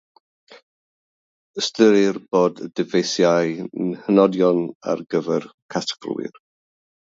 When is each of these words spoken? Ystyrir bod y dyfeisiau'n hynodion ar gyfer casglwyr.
Ystyrir 1.63 2.17
bod 2.37 2.63
y 2.69 2.71
dyfeisiau'n 2.81 3.93
hynodion 4.09 4.67
ar 4.95 5.07
gyfer 5.15 5.49
casglwyr. 5.77 6.45